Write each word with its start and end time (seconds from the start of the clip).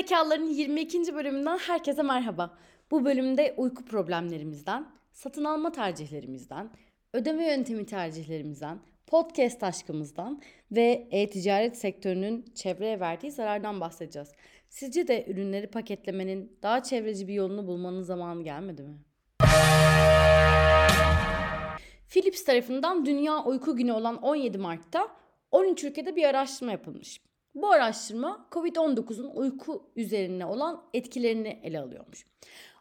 Zekaların 0.00 0.46
22. 0.46 1.14
bölümünden 1.14 1.58
herkese 1.58 2.02
merhaba. 2.02 2.58
Bu 2.90 3.04
bölümde 3.04 3.54
uyku 3.56 3.84
problemlerimizden, 3.84 4.86
satın 5.12 5.44
alma 5.44 5.72
tercihlerimizden, 5.72 6.70
ödeme 7.12 7.46
yöntemi 7.46 7.86
tercihlerimizden, 7.86 8.80
podcast 9.06 9.62
aşkımızdan 9.62 10.42
ve 10.72 11.08
e-ticaret 11.10 11.76
sektörünün 11.76 12.44
çevreye 12.54 13.00
verdiği 13.00 13.30
zarardan 13.30 13.80
bahsedeceğiz. 13.80 14.28
Sizce 14.68 15.08
de 15.08 15.24
ürünleri 15.28 15.66
paketlemenin 15.66 16.58
daha 16.62 16.82
çevreci 16.82 17.28
bir 17.28 17.34
yolunu 17.34 17.66
bulmanın 17.66 18.02
zamanı 18.02 18.42
gelmedi 18.42 18.82
mi? 18.82 18.98
Philips 22.08 22.44
tarafından 22.44 23.06
Dünya 23.06 23.44
Uyku 23.44 23.76
Günü 23.76 23.92
olan 23.92 24.22
17 24.22 24.58
Mart'ta 24.58 25.08
13 25.50 25.84
ülkede 25.84 26.16
bir 26.16 26.24
araştırma 26.24 26.72
yapılmış. 26.72 27.29
Bu 27.54 27.70
araştırma 27.70 28.46
COVID-19'un 28.52 29.30
uyku 29.34 29.86
üzerine 29.96 30.46
olan 30.46 30.82
etkilerini 30.94 31.60
ele 31.62 31.80
alıyormuş. 31.80 32.26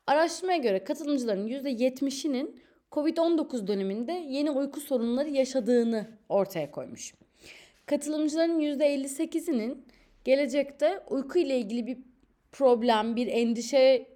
Araştırmaya 0.07 0.57
göre 0.57 0.83
katılımcıların 0.83 1.47
%70'inin 1.47 2.61
COVID-19 2.91 3.67
döneminde 3.67 4.11
yeni 4.11 4.51
uyku 4.51 4.81
sorunları 4.81 5.29
yaşadığını 5.29 6.07
ortaya 6.29 6.71
koymuş. 6.71 7.13
Katılımcıların 7.85 8.59
%58'inin 8.59 9.85
gelecekte 10.23 10.99
uyku 11.09 11.39
ile 11.39 11.59
ilgili 11.59 11.87
bir 11.87 11.97
problem, 12.51 13.15
bir 13.15 13.27
endişe 13.27 14.07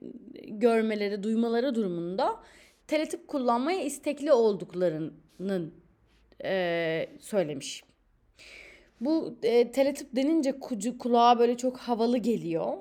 görmeleri, 0.48 1.24
duymaları 1.24 1.76
durumunda 1.76 2.40
teletip 2.88 3.28
kullanmaya 3.28 3.84
istekli 3.84 4.34
olduklarının 4.34 5.74
e, 6.44 7.10
söylemiş. 7.20 7.84
Bu 9.06 9.38
e, 9.44 9.72
teletip 9.72 10.16
denince 10.16 10.60
kucu, 10.60 10.98
kulağa 10.98 11.40
böyle 11.40 11.58
çok 11.58 11.78
havalı 11.78 12.18
geliyor. 12.18 12.78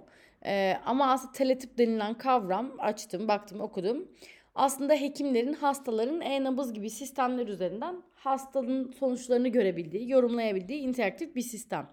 E, 0.47 0.77
ama 0.87 1.12
aslında 1.12 1.33
teletip 1.33 1.78
denilen 1.78 2.15
kavram 2.15 2.73
açtım, 2.78 3.28
baktım, 3.28 3.61
okudum. 3.61 4.09
Aslında 4.55 4.95
hekimlerin 4.95 5.53
hastaların 5.53 6.20
e-nabız 6.20 6.73
gibi 6.73 6.91
sistemler 6.91 7.47
üzerinden 7.47 8.03
hastanın 8.15 8.93
sonuçlarını 8.93 9.48
görebildiği, 9.48 10.11
yorumlayabildiği 10.11 10.81
interaktif 10.81 11.37
bir 11.37 11.43
sistem. 11.43 11.89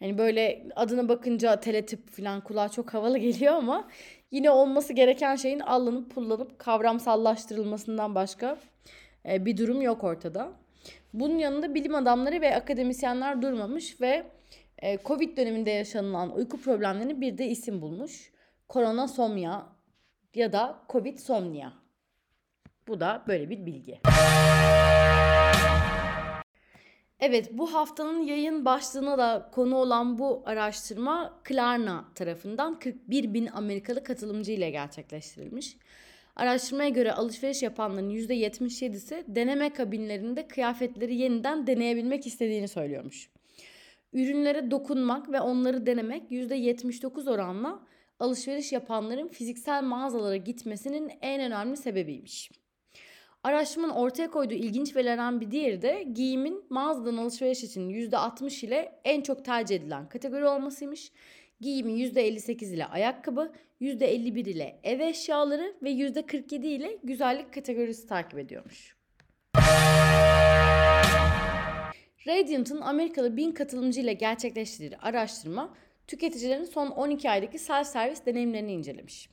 Hani 0.00 0.18
böyle 0.18 0.68
adına 0.76 1.08
bakınca 1.08 1.60
teletip 1.60 2.10
falan 2.10 2.40
kulağa 2.40 2.68
çok 2.68 2.94
havalı 2.94 3.18
geliyor 3.28 3.54
ama 3.54 3.88
yine 4.30 4.50
olması 4.50 4.92
gereken 4.92 5.36
şeyin 5.36 5.60
alınıp 5.60 6.10
pullanıp 6.10 6.58
kavramsallaştırılmasından 6.58 8.14
başka 8.14 8.58
e, 9.28 9.44
bir 9.44 9.56
durum 9.56 9.82
yok 9.82 10.04
ortada. 10.04 10.61
Bunun 11.12 11.38
yanında 11.38 11.74
bilim 11.74 11.94
adamları 11.94 12.40
ve 12.40 12.56
akademisyenler 12.56 13.42
durmamış 13.42 14.00
ve 14.00 14.26
e, 14.78 14.98
Covid 15.04 15.36
döneminde 15.36 15.70
yaşanılan 15.70 16.36
uyku 16.36 16.60
problemlerine 16.60 17.20
bir 17.20 17.38
de 17.38 17.46
isim 17.46 17.82
bulmuş. 17.82 18.32
Koronasomnia 18.68 19.62
ya 20.34 20.52
da 20.52 20.78
Covid 20.88 21.18
somnia. 21.18 21.72
Bu 22.88 23.00
da 23.00 23.24
böyle 23.28 23.50
bir 23.50 23.66
bilgi. 23.66 24.00
Evet 27.20 27.48
bu 27.52 27.74
haftanın 27.74 28.20
yayın 28.22 28.64
başlığına 28.64 29.18
da 29.18 29.50
konu 29.52 29.76
olan 29.76 30.18
bu 30.18 30.42
araştırma 30.46 31.40
Klarna 31.44 32.04
tarafından 32.14 32.78
41 32.78 33.34
bin 33.34 33.46
Amerikalı 33.46 34.04
katılımcı 34.04 34.52
ile 34.52 34.70
gerçekleştirilmiş. 34.70 35.76
Araştırmaya 36.36 36.88
göre 36.88 37.12
alışveriş 37.12 37.62
yapanların 37.62 38.10
%77'si 38.10 39.24
deneme 39.28 39.72
kabinlerinde 39.72 40.48
kıyafetleri 40.48 41.14
yeniden 41.14 41.66
deneyebilmek 41.66 42.26
istediğini 42.26 42.68
söylüyormuş. 42.68 43.30
Ürünlere 44.12 44.70
dokunmak 44.70 45.32
ve 45.32 45.40
onları 45.40 45.86
denemek 45.86 46.30
%79 46.30 47.30
oranla 47.30 47.86
alışveriş 48.20 48.72
yapanların 48.72 49.28
fiziksel 49.28 49.82
mağazalara 49.82 50.36
gitmesinin 50.36 51.12
en 51.22 51.40
önemli 51.40 51.76
sebebiymiş. 51.76 52.50
Araştırmanın 53.44 53.92
ortaya 53.92 54.30
koyduğu 54.30 54.54
ilginç 54.54 54.96
verilerden 54.96 55.40
bir 55.40 55.50
diğeri 55.50 55.82
de 55.82 56.02
giyimin 56.14 56.64
mağazadan 56.70 57.16
alışveriş 57.16 57.64
için 57.64 57.88
%60 57.90 58.66
ile 58.66 59.00
en 59.04 59.20
çok 59.20 59.44
tercih 59.44 59.76
edilen 59.76 60.08
kategori 60.08 60.46
olmasıymış. 60.46 61.12
Giyimi 61.62 61.92
%58 61.92 62.74
ile 62.74 62.86
ayakkabı, 62.86 63.52
%51 63.80 64.48
ile 64.48 64.80
ev 64.82 65.00
eşyaları 65.00 65.74
ve 65.82 65.90
%47 65.90 66.66
ile 66.66 66.98
güzellik 67.04 67.54
kategorisi 67.54 68.06
takip 68.06 68.38
ediyormuş. 68.38 68.96
Radiant'ın 72.26 72.80
Amerikalı 72.80 73.36
1000 73.36 73.52
katılımcı 73.52 74.00
ile 74.00 74.12
gerçekleştirdiği 74.12 74.98
araştırma 74.98 75.74
tüketicilerin 76.06 76.64
son 76.64 76.86
12 76.86 77.30
aydaki 77.30 77.58
self-servis 77.58 78.26
deneyimlerini 78.26 78.72
incelemiş. 78.72 79.28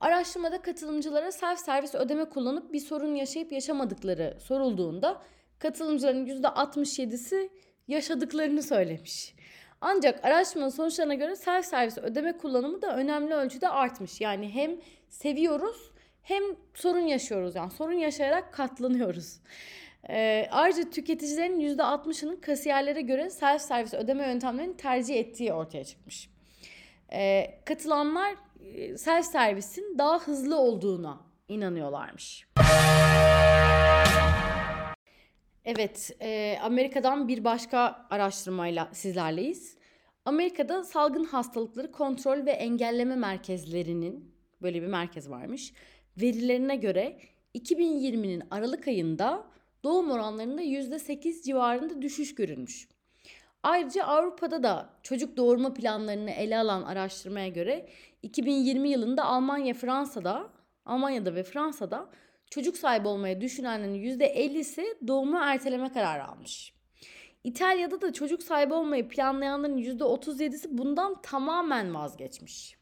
Araştırmada 0.00 0.62
katılımcılara 0.62 1.28
self-servis 1.28 1.94
ödeme 1.94 2.24
kullanıp 2.24 2.72
bir 2.72 2.80
sorun 2.80 3.14
yaşayıp 3.14 3.52
yaşamadıkları 3.52 4.36
sorulduğunda 4.40 5.22
katılımcıların 5.58 6.26
%67'si 6.26 7.48
yaşadıklarını 7.88 8.62
söylemiş. 8.62 9.34
Ancak 9.80 10.24
araştırmanın 10.24 10.70
sonuçlarına 10.70 11.14
göre 11.14 11.36
self 11.36 11.66
servis 11.66 11.98
ödeme 11.98 12.38
kullanımı 12.38 12.82
da 12.82 12.96
önemli 12.96 13.34
ölçüde 13.34 13.68
artmış. 13.68 14.20
Yani 14.20 14.54
hem 14.54 14.70
seviyoruz 15.08 15.90
hem 16.22 16.42
sorun 16.74 17.06
yaşıyoruz. 17.06 17.54
Yani 17.54 17.70
sorun 17.70 17.92
yaşayarak 17.92 18.52
katlanıyoruz. 18.52 19.40
Ee, 20.08 20.48
ayrıca 20.50 20.90
tüketicilerin 20.90 21.60
%60'ının 21.60 22.36
kasiyerlere 22.36 23.00
göre 23.00 23.30
self 23.30 23.62
servis 23.62 23.94
ödeme 23.94 24.26
yöntemlerini 24.26 24.76
tercih 24.76 25.16
ettiği 25.16 25.52
ortaya 25.52 25.84
çıkmış. 25.84 26.28
Ee, 27.12 27.60
katılanlar 27.64 28.34
e, 28.74 28.98
self 28.98 29.26
servisin 29.26 29.98
daha 29.98 30.18
hızlı 30.18 30.58
olduğuna 30.58 31.20
inanıyorlarmış. 31.48 32.46
Evet, 35.64 36.16
e, 36.20 36.58
Amerika'dan 36.62 37.28
bir 37.28 37.44
başka 37.44 38.06
araştırmayla 38.10 38.88
sizlerleyiz. 38.92 39.76
Amerika'da 40.24 40.84
salgın 40.84 41.24
hastalıkları 41.24 41.92
kontrol 41.92 42.46
ve 42.46 42.50
engelleme 42.50 43.16
merkezlerinin 43.16 44.34
böyle 44.62 44.82
bir 44.82 44.86
merkez 44.86 45.30
varmış. 45.30 45.72
Verilerine 46.16 46.76
göre 46.76 47.18
2020'nin 47.54 48.42
Aralık 48.50 48.88
ayında 48.88 49.44
doğum 49.84 50.10
oranlarında 50.10 50.62
%8 50.62 51.42
civarında 51.42 52.02
düşüş 52.02 52.34
görülmüş. 52.34 52.88
Ayrıca 53.62 54.04
Avrupa'da 54.04 54.62
da 54.62 54.90
çocuk 55.02 55.36
doğurma 55.36 55.74
planlarını 55.74 56.30
ele 56.30 56.58
alan 56.58 56.82
araştırmaya 56.82 57.48
göre 57.48 57.88
2020 58.22 58.88
yılında 58.88 59.24
Almanya, 59.24 59.74
Fransa'da, 59.74 60.50
Almanya'da 60.86 61.34
ve 61.34 61.42
Fransa'da 61.42 62.08
çocuk 62.50 62.76
sahibi 62.76 63.08
olmayı 63.08 63.40
düşünenlerin 63.40 63.94
%50'si 63.94 64.84
doğumu 65.06 65.38
erteleme 65.38 65.92
kararı 65.92 66.24
almış. 66.24 66.74
İtalya'da 67.44 68.00
da 68.00 68.12
çocuk 68.12 68.42
sahibi 68.42 68.74
olmayı 68.74 69.08
planlayanların 69.08 69.78
%37'si 69.78 70.66
bundan 70.70 71.22
tamamen 71.22 71.94
vazgeçmiş. 71.94 72.76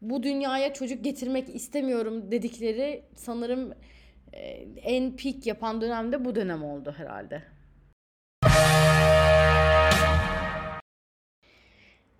Bu 0.00 0.22
dünyaya 0.22 0.72
çocuk 0.72 1.04
getirmek 1.04 1.54
istemiyorum 1.54 2.30
dedikleri 2.30 3.04
sanırım 3.16 3.74
e, 4.32 4.38
en 4.82 5.16
peak 5.16 5.46
yapan 5.46 5.80
dönemde 5.80 6.24
bu 6.24 6.34
dönem 6.34 6.64
oldu 6.64 6.94
herhalde. 6.96 7.42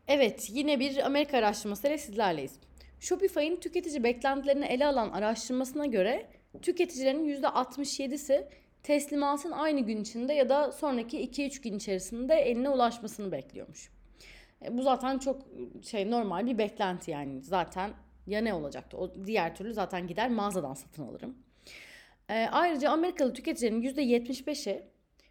Evet, 0.08 0.48
yine 0.50 0.80
bir 0.80 1.06
Amerika 1.06 1.38
araştırmasıyla 1.38 1.98
sizlerleyiz. 1.98 2.52
Shopify'in 3.00 3.56
tüketici 3.56 4.04
beklentilerini 4.04 4.64
ele 4.64 4.86
alan 4.86 5.10
araştırmasına 5.10 5.86
göre 5.86 6.26
tüketicilerin 6.62 7.24
%67'si 7.24 8.48
teslimatın 8.82 9.50
aynı 9.50 9.80
gün 9.80 10.02
içinde 10.02 10.32
ya 10.32 10.48
da 10.48 10.72
sonraki 10.72 11.30
2-3 11.30 11.62
gün 11.62 11.76
içerisinde 11.76 12.34
eline 12.34 12.68
ulaşmasını 12.68 13.32
bekliyormuş. 13.32 13.90
E, 14.64 14.78
bu 14.78 14.82
zaten 14.82 15.18
çok 15.18 15.42
şey 15.82 16.10
normal 16.10 16.46
bir 16.46 16.58
beklenti 16.58 17.10
yani. 17.10 17.42
Zaten 17.42 17.90
ya 18.26 18.40
ne 18.40 18.54
olacaktı? 18.54 18.96
O 18.96 19.26
diğer 19.26 19.54
türlü 19.54 19.72
zaten 19.72 20.06
gider 20.06 20.30
mağazadan 20.30 20.74
satın 20.74 21.02
alırım. 21.02 21.38
E, 22.28 22.48
ayrıca 22.52 22.90
Amerikalı 22.90 23.34
tüketicilerin 23.34 23.82
%75'i 23.82 24.82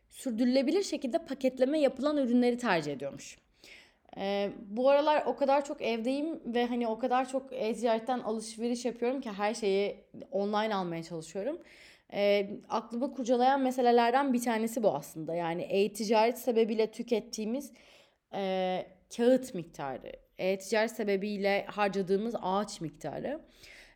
sürdürülebilir 0.10 0.84
şekilde 0.84 1.26
paketleme 1.26 1.80
yapılan 1.80 2.18
ürünleri 2.18 2.58
tercih 2.58 2.94
ediyormuş. 2.94 3.38
Ee, 4.18 4.52
bu 4.68 4.90
aralar 4.90 5.24
o 5.26 5.36
kadar 5.36 5.66
çok 5.66 5.82
evdeyim 5.82 6.40
ve 6.46 6.66
hani 6.66 6.88
o 6.88 7.00
kadar 7.00 7.30
çok 7.30 7.54
e-ticaretten 7.54 8.20
alışveriş 8.20 8.86
yapıyorum 8.86 9.22
ki 9.22 9.32
her 9.32 9.54
şeyi 9.54 9.98
online 10.32 10.76
almaya 10.76 11.04
çalışıyorum. 11.04 11.60
Ee, 12.14 12.50
aklımı 12.70 13.14
kurcalayan 13.14 13.62
meselelerden 13.62 14.34
bir 14.34 14.42
tanesi 14.42 14.84
bu 14.84 14.96
aslında. 14.96 15.36
Yani 15.36 15.62
e-ticaret 15.62 16.38
sebebiyle 16.38 16.92
tükettiğimiz 16.92 17.72
e, 18.34 18.86
kağıt 19.18 19.54
miktarı, 19.54 20.12
e-ticaret 20.38 20.92
sebebiyle 20.92 21.66
harcadığımız 21.66 22.36
ağaç 22.42 22.82
miktarı. 22.82 23.42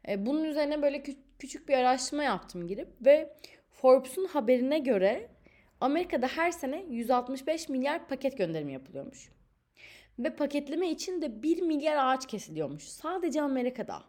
E, 0.07 0.25
bunun 0.25 0.43
üzerine 0.43 0.81
böyle 0.81 0.97
kü- 0.97 1.17
küçük 1.39 1.69
bir 1.69 1.73
araştırma 1.73 2.23
yaptım 2.23 2.67
girip 2.67 2.87
ve 3.05 3.33
Forbes'un 3.71 4.25
haberine 4.25 4.79
göre 4.79 5.29
Amerika'da 5.81 6.27
her 6.27 6.51
sene 6.51 6.83
165 6.89 7.69
milyar 7.69 8.07
paket 8.07 8.37
gönderimi 8.37 8.73
yapılıyormuş. 8.73 9.31
Ve 10.19 10.35
paketleme 10.35 10.89
için 10.89 11.21
de 11.21 11.43
1 11.43 11.61
milyar 11.61 11.97
ağaç 11.97 12.27
kesiliyormuş. 12.27 12.83
Sadece 12.83 13.41
Amerika'da. 13.41 14.03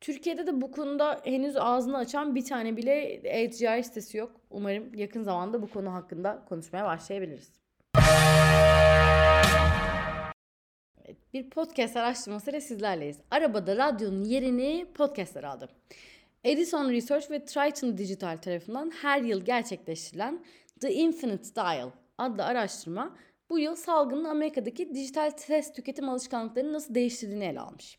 Türkiye'de 0.00 0.46
de 0.46 0.60
bu 0.60 0.70
konuda 0.70 1.20
henüz 1.24 1.56
ağzını 1.56 1.96
açan 1.96 2.34
bir 2.34 2.44
tane 2.44 2.76
bile 2.76 3.02
e-ticaret 3.24 3.86
sitesi 3.86 4.18
yok. 4.18 4.32
Umarım 4.50 4.94
yakın 4.94 5.22
zamanda 5.22 5.62
bu 5.62 5.70
konu 5.70 5.92
hakkında 5.92 6.44
konuşmaya 6.48 6.84
başlayabiliriz. 6.84 7.62
bir 11.34 11.50
podcast 11.50 11.96
araştırmasıyla 11.96 12.60
sizlerleyiz. 12.60 13.18
Arabada 13.30 13.76
radyonun 13.76 14.24
yerini 14.24 14.86
podcastler 14.94 15.44
aldı. 15.44 15.68
Edison 16.44 16.90
Research 16.90 17.30
ve 17.30 17.44
Triton 17.44 17.98
Digital 17.98 18.36
tarafından 18.36 18.92
her 19.02 19.22
yıl 19.22 19.44
gerçekleştirilen 19.44 20.44
The 20.80 20.92
Infinite 20.92 21.54
Dial 21.54 21.90
adlı 22.18 22.44
araştırma 22.44 23.16
bu 23.52 23.58
yıl 23.58 23.76
salgının 23.76 24.24
Amerika'daki 24.24 24.94
dijital 24.94 25.30
ses 25.36 25.72
tüketim 25.72 26.08
alışkanlıklarını 26.08 26.72
nasıl 26.72 26.94
değiştirdiğini 26.94 27.44
ele 27.44 27.60
almış. 27.60 27.98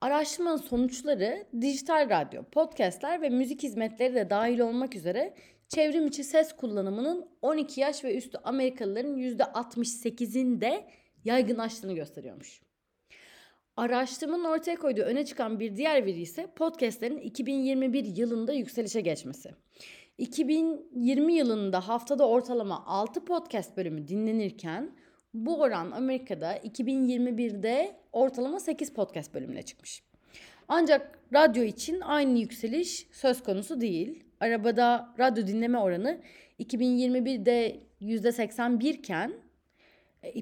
Araştırmanın 0.00 0.56
sonuçları 0.56 1.46
dijital 1.60 2.10
radyo, 2.10 2.42
podcastler 2.42 3.22
ve 3.22 3.28
müzik 3.28 3.62
hizmetleri 3.62 4.14
de 4.14 4.30
dahil 4.30 4.58
olmak 4.58 4.96
üzere 4.96 5.34
çevrim 5.68 6.06
içi 6.06 6.24
ses 6.24 6.52
kullanımının 6.52 7.28
12 7.42 7.80
yaş 7.80 8.04
ve 8.04 8.16
üstü 8.16 8.38
Amerikalıların 8.44 9.16
%68'inde 9.16 10.84
yaygınlaştığını 11.24 11.92
gösteriyormuş. 11.92 12.60
Araştırmanın 13.76 14.44
ortaya 14.44 14.76
koyduğu 14.76 15.02
öne 15.02 15.24
çıkan 15.24 15.60
bir 15.60 15.76
diğer 15.76 16.06
veri 16.06 16.20
ise 16.20 16.46
podcastlerin 16.56 17.18
2021 17.18 18.16
yılında 18.16 18.52
yükselişe 18.52 19.00
geçmesi. 19.00 19.50
2020 20.20 21.34
yılında 21.34 21.88
haftada 21.88 22.28
ortalama 22.28 22.86
6 22.86 23.24
podcast 23.24 23.76
bölümü 23.76 24.08
dinlenirken 24.08 24.90
bu 25.34 25.60
oran 25.60 25.90
Amerika'da 25.90 26.56
2021'de 26.56 27.96
ortalama 28.12 28.60
8 28.60 28.92
podcast 28.92 29.34
bölümüne 29.34 29.62
çıkmış. 29.62 30.02
Ancak 30.68 31.18
radyo 31.32 31.62
için 31.62 32.00
aynı 32.00 32.38
yükseliş 32.38 33.06
söz 33.12 33.42
konusu 33.42 33.80
değil. 33.80 34.24
Arabada 34.40 35.14
radyo 35.18 35.46
dinleme 35.46 35.78
oranı 35.78 36.20
2021'de 36.60 37.80
%81 38.00 38.88
iken 38.88 39.32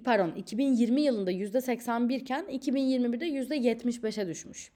pardon 0.05 0.31
2020 0.31 1.01
yılında 1.01 1.33
%81 1.33 2.15
iken 2.15 2.45
2021'de 2.45 3.29
%75'e 3.29 4.29
düşmüş. 4.29 4.73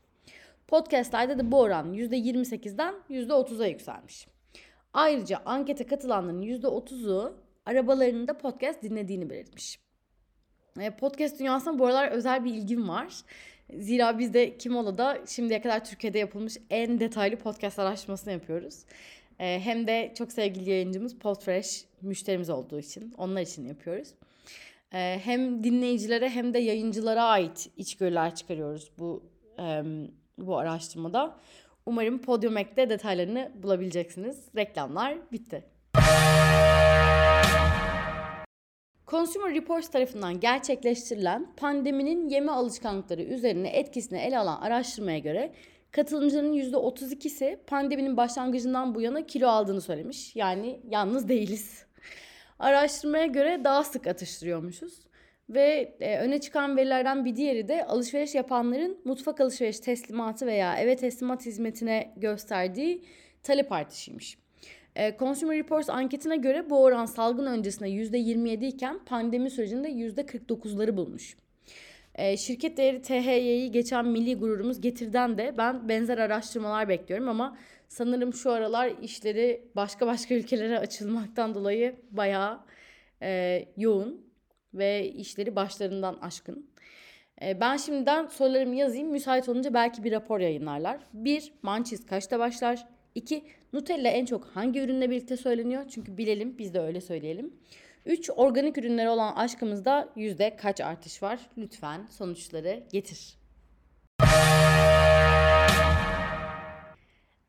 Podcastlerde 0.68 1.38
de 1.38 1.52
bu 1.52 1.60
oran 1.60 1.94
%28'den 1.94 2.94
%30'a 3.10 3.66
yükselmiş. 3.66 4.26
Ayrıca 4.94 5.42
ankete 5.44 5.86
katılanların 5.86 6.42
%30'u 6.42 7.36
arabalarında 7.66 8.38
podcast 8.38 8.82
dinlediğini 8.82 9.30
belirtmiş. 9.30 9.78
E, 10.80 10.90
podcast 10.90 11.40
dünyasına 11.40 11.78
bu 11.78 11.86
aralar 11.86 12.08
özel 12.08 12.44
bir 12.44 12.54
ilgim 12.54 12.88
var. 12.88 13.14
Zira 13.74 14.18
biz 14.18 14.34
de 14.34 14.58
Kimola'da 14.58 15.18
şimdiye 15.26 15.62
kadar 15.62 15.84
Türkiye'de 15.84 16.18
yapılmış 16.18 16.56
en 16.70 17.00
detaylı 17.00 17.36
podcast 17.36 17.78
araştırmasını 17.78 18.32
yapıyoruz. 18.32 18.84
E, 19.38 19.60
hem 19.60 19.86
de 19.86 20.12
çok 20.18 20.32
sevgili 20.32 20.70
yayıncımız 20.70 21.18
Podfresh 21.18 21.84
müşterimiz 22.02 22.50
olduğu 22.50 22.78
için, 22.78 23.14
onlar 23.18 23.40
için 23.40 23.68
yapıyoruz. 23.68 24.08
E, 24.92 25.20
hem 25.24 25.64
dinleyicilere 25.64 26.28
hem 26.28 26.54
de 26.54 26.58
yayıncılara 26.58 27.24
ait 27.24 27.70
içgörüler 27.76 28.34
çıkarıyoruz 28.34 28.90
bu 28.98 29.22
bu 30.38 30.58
araştırmada. 30.58 31.38
Umarım 31.86 32.18
Podium 32.18 32.56
Ek'te 32.56 32.90
detaylarını 32.90 33.52
bulabileceksiniz. 33.62 34.48
Reklamlar 34.56 35.32
bitti. 35.32 35.64
Consumer 39.06 39.54
Reports 39.54 39.88
tarafından 39.90 40.40
gerçekleştirilen 40.40 41.46
pandeminin 41.56 42.28
yeme 42.28 42.52
alışkanlıkları 42.52 43.22
üzerine 43.22 43.68
etkisini 43.68 44.18
ele 44.18 44.38
alan 44.38 44.60
araştırmaya 44.60 45.18
göre 45.18 45.52
katılımcıların 45.90 46.52
%32'si 46.52 47.56
pandeminin 47.66 48.16
başlangıcından 48.16 48.94
bu 48.94 49.00
yana 49.00 49.26
kilo 49.26 49.48
aldığını 49.48 49.80
söylemiş. 49.80 50.36
Yani 50.36 50.80
yalnız 50.88 51.28
değiliz. 51.28 51.86
Araştırmaya 52.58 53.26
göre 53.26 53.60
daha 53.64 53.84
sık 53.84 54.06
atıştırıyormuşuz. 54.06 55.11
Ve 55.50 55.94
e, 56.00 56.18
öne 56.18 56.40
çıkan 56.40 56.76
verilerden 56.76 57.24
bir 57.24 57.36
diğeri 57.36 57.68
de 57.68 57.86
alışveriş 57.86 58.34
yapanların 58.34 58.98
mutfak 59.04 59.40
alışveriş 59.40 59.80
teslimatı 59.80 60.46
veya 60.46 60.76
eve 60.76 60.96
teslimat 60.96 61.46
hizmetine 61.46 62.12
gösterdiği 62.16 63.04
talep 63.42 63.72
artışıymış. 63.72 64.38
E, 64.96 65.16
Consumer 65.18 65.56
Reports 65.56 65.90
anketine 65.90 66.36
göre 66.36 66.70
bu 66.70 66.82
oran 66.82 67.06
salgın 67.06 67.46
öncesinde 67.46 67.88
%27 67.88 68.66
iken 68.66 68.98
pandemi 69.06 69.50
sürecinde 69.50 69.90
%49'ları 69.90 70.96
bulmuş. 70.96 71.36
E, 72.14 72.36
şirket 72.36 72.76
değeri 72.76 73.02
THY'yi 73.02 73.70
geçen 73.70 74.06
milli 74.06 74.34
gururumuz 74.34 74.80
Getir'den 74.80 75.38
de 75.38 75.54
ben 75.58 75.88
benzer 75.88 76.18
araştırmalar 76.18 76.88
bekliyorum 76.88 77.28
ama 77.28 77.58
sanırım 77.88 78.34
şu 78.34 78.50
aralar 78.52 78.92
işleri 79.02 79.64
başka 79.76 80.06
başka 80.06 80.34
ülkelere 80.34 80.78
açılmaktan 80.78 81.54
dolayı 81.54 81.96
bayağı 82.10 82.60
e, 83.22 83.64
yoğun 83.76 84.31
ve 84.74 85.08
işleri 85.08 85.56
başlarından 85.56 86.18
aşkın. 86.20 86.70
E, 87.42 87.60
ben 87.60 87.76
şimdiden 87.76 88.26
sorularımı 88.26 88.74
yazayım. 88.74 89.08
Müsait 89.08 89.48
olunca 89.48 89.74
belki 89.74 90.04
bir 90.04 90.12
rapor 90.12 90.40
yayınlarlar. 90.40 91.00
1. 91.12 91.52
Mançiz 91.62 92.06
kaçta 92.06 92.38
başlar? 92.38 92.86
2. 93.14 93.44
Nutella 93.72 94.08
en 94.08 94.24
çok 94.24 94.44
hangi 94.44 94.80
ürünle 94.80 95.10
birlikte 95.10 95.36
söyleniyor? 95.36 95.84
Çünkü 95.88 96.16
bilelim 96.18 96.58
biz 96.58 96.74
de 96.74 96.80
öyle 96.80 97.00
söyleyelim. 97.00 97.54
3. 98.06 98.30
Organik 98.36 98.78
ürünlere 98.78 99.10
olan 99.10 99.34
aşkımızda 99.34 100.08
yüzde 100.16 100.56
kaç 100.56 100.80
artış 100.80 101.22
var? 101.22 101.40
Lütfen 101.58 102.06
sonuçları 102.10 102.82
getir. 102.92 103.36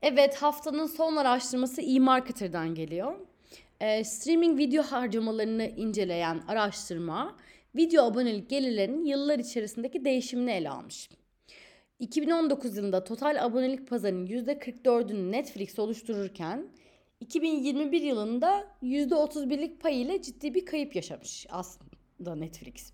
Evet 0.01 0.35
haftanın 0.35 0.87
son 0.87 1.15
araştırması 1.15 1.81
eMarketer'dan 1.81 2.75
geliyor. 2.75 3.15
Ee, 3.81 4.03
streaming 4.03 4.59
video 4.59 4.83
harcamalarını 4.83 5.67
inceleyen 5.67 6.41
araştırma 6.47 7.37
video 7.75 8.03
abonelik 8.03 8.49
gelirlerinin 8.49 9.05
yıllar 9.05 9.39
içerisindeki 9.39 10.05
değişimini 10.05 10.51
ele 10.51 10.69
almış. 10.69 11.09
2019 11.99 12.77
yılında 12.77 13.03
total 13.03 13.45
abonelik 13.45 13.87
pazarının 13.87 14.27
%44'ünü 14.27 15.31
Netflix 15.31 15.79
oluştururken 15.79 16.67
2021 17.19 18.01
yılında 18.01 18.67
%31'lik 18.83 19.81
pay 19.81 20.01
ile 20.01 20.21
ciddi 20.21 20.53
bir 20.53 20.65
kayıp 20.65 20.95
yaşamış 20.95 21.47
aslında 21.49 22.35
Netflix. 22.35 22.93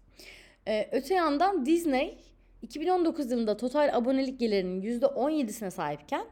Ee, 0.67 0.89
öte 0.91 1.13
yandan 1.13 1.65
Disney 1.65 2.17
2019 2.61 3.31
yılında 3.31 3.57
total 3.57 3.89
abonelik 3.93 4.39
gelirinin 4.39 4.81
%17'sine 4.99 5.71
sahipken 5.71 6.25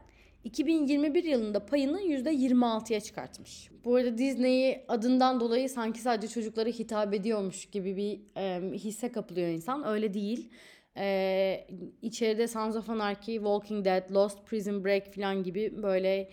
2021 0.44 1.24
yılında 1.24 1.66
payını 1.66 2.00
%26'ya 2.00 3.00
çıkartmış. 3.00 3.70
Bu 3.84 3.96
arada 3.96 4.18
Disney'i 4.18 4.84
adından 4.88 5.40
dolayı 5.40 5.68
sanki 5.68 6.00
sadece 6.00 6.28
çocuklara 6.28 6.68
hitap 6.68 7.14
ediyormuş 7.14 7.66
gibi 7.66 7.96
bir 7.96 8.20
e, 8.36 8.72
hisse 8.78 9.12
kapılıyor 9.12 9.48
insan. 9.48 9.86
Öyle 9.86 10.14
değil. 10.14 10.50
E, 10.96 11.66
içeride 12.02 12.48
Sons 12.48 12.76
of 12.76 12.90
Anarchy, 12.90 13.36
Walking 13.36 13.84
Dead, 13.84 14.14
Lost, 14.14 14.46
Prison 14.46 14.84
Break 14.84 15.14
falan 15.14 15.42
gibi 15.42 15.82
böyle 15.82 16.30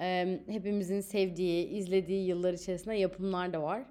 e, 0.00 0.38
hepimizin 0.48 1.00
sevdiği, 1.00 1.68
izlediği 1.68 2.26
yıllar 2.26 2.52
içerisinde 2.52 2.94
yapımlar 2.94 3.52
da 3.52 3.62
var. 3.62 3.82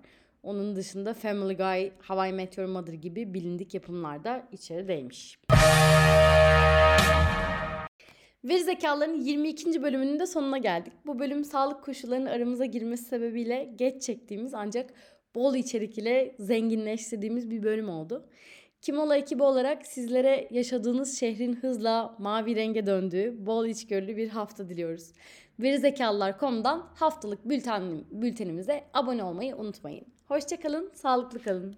Onun 0.44 0.76
dışında 0.76 1.14
Family 1.14 1.58
Guy, 1.58 1.92
How 2.08 2.30
I 2.30 2.34
Met 2.34 2.58
Your 2.58 2.70
Mother 2.70 2.94
gibi 2.94 3.34
bilindik 3.34 3.74
yapımlar 3.74 4.24
da 4.24 4.48
içerideymiş. 4.52 5.40
Veri 8.44 8.64
zekalarının 8.64 9.22
22. 9.22 9.84
bölümünün 9.84 10.20
de 10.20 10.26
sonuna 10.26 10.58
geldik. 10.58 10.94
Bu 11.06 11.20
bölüm 11.20 11.46
sağlık 11.46 11.84
koşullarının 11.84 12.26
aramıza 12.26 12.66
girmesi 12.66 13.04
sebebiyle 13.04 13.74
geç 13.76 14.02
çektiğimiz 14.02 14.54
ancak 14.54 14.94
bol 15.36 15.56
içerik 15.56 15.98
ile 15.98 16.36
zenginleştirdiğimiz 16.40 17.50
bir 17.50 17.64
bölüm 17.64 17.90
oldu. 17.90 18.30
Kimola 18.82 19.18
ekibi 19.18 19.44
olarak 19.44 19.86
sizlere 19.86 20.48
yaşadığınız 20.52 21.20
şehrin 21.20 21.56
hızla 21.56 22.16
mavi 22.20 22.56
renge 22.56 22.86
döndüğü 22.86 23.46
bol 23.46 23.66
içgörülü 23.66 24.18
bir 24.18 24.30
hafta 24.30 24.70
diliyoruz. 24.70 25.14
Verizekalılar.com'dan 25.60 26.90
haftalık 26.96 27.50
bülten, 27.50 28.04
bültenimize 28.12 28.84
abone 28.94 29.24
olmayı 29.24 29.56
unutmayın. 29.56 30.06
Hoşçakalın, 30.26 30.92
sağlıklı 30.94 31.42
kalın. 31.42 31.76